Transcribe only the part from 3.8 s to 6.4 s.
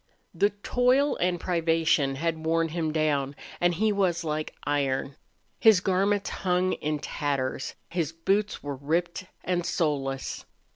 was like iron. His garments